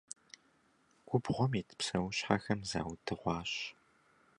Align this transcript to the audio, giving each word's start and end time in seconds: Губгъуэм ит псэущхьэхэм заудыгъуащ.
Губгъуэм 1.07 1.51
ит 1.59 1.69
псэущхьэхэм 1.79 2.59
заудыгъуащ. 2.69 3.51